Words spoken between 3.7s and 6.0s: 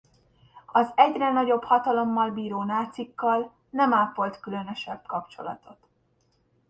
ápolt különösebb kapcsolatot.